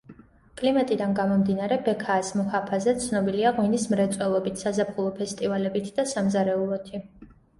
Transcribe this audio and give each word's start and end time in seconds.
კლიმატიდან 0.59 1.11
გამომდინარე 1.19 1.75
ბექაას 1.87 2.31
მუჰაფაზა 2.39 2.95
ცნობილია 3.03 3.51
ღვინის 3.59 3.85
მრეწველობით, 3.93 4.57
საზაფხულო 4.65 5.13
ფესტივალებით 5.21 5.93
და 6.01 6.07
სამზარეულოთი. 6.15 7.05